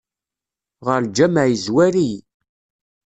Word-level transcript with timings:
Ɣer 0.85 0.99
lǧameɛ 1.05 1.43
yezwar-iyi. 1.47 2.19